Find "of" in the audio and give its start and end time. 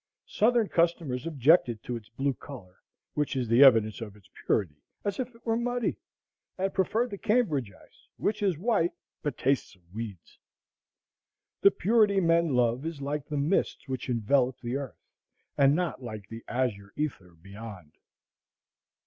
4.01-4.15, 9.75-9.81